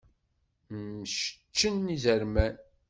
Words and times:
Mceččen 0.87 1.93
izerman. 1.95 2.55